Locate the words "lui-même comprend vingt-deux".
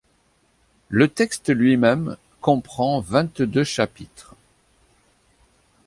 1.49-3.63